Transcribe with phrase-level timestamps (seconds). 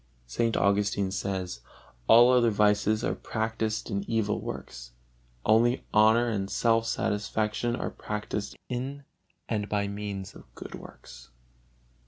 [0.25, 0.57] St.
[0.57, 1.61] Augustine says:
[2.07, 4.93] "All other vices are practised in evil works;
[5.45, 9.03] only honor and self satisfaction are practised in
[9.47, 11.29] and by means of good works."